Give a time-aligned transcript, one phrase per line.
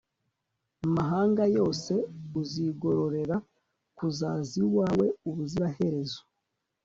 [0.95, 1.93] mahanga yose,
[2.41, 3.37] uzigororera
[3.97, 6.19] kuzaza iwawe ubuziraherezo